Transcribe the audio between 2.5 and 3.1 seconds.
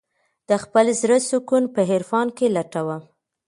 لټوم.